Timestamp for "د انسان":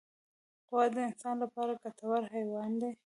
0.93-1.35